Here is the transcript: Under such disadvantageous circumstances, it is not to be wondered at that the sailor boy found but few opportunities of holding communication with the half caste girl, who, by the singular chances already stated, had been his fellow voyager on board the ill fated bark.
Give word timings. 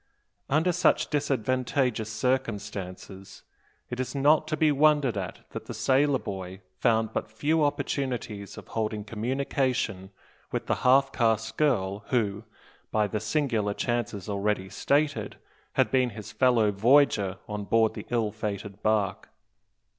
Under 0.49 0.71
such 0.71 1.11
disadvantageous 1.11 2.11
circumstances, 2.11 3.43
it 3.91 3.99
is 3.99 4.15
not 4.15 4.47
to 4.47 4.57
be 4.57 4.71
wondered 4.71 5.15
at 5.15 5.41
that 5.51 5.67
the 5.67 5.75
sailor 5.75 6.17
boy 6.17 6.61
found 6.79 7.13
but 7.13 7.29
few 7.29 7.63
opportunities 7.63 8.57
of 8.57 8.69
holding 8.69 9.03
communication 9.03 10.09
with 10.51 10.65
the 10.65 10.73
half 10.81 11.11
caste 11.13 11.55
girl, 11.55 11.99
who, 12.07 12.45
by 12.89 13.05
the 13.05 13.19
singular 13.19 13.75
chances 13.75 14.27
already 14.27 14.69
stated, 14.69 15.35
had 15.73 15.91
been 15.91 16.09
his 16.09 16.31
fellow 16.31 16.71
voyager 16.71 17.37
on 17.47 17.65
board 17.65 17.93
the 17.93 18.07
ill 18.09 18.31
fated 18.31 18.81
bark. 18.81 19.29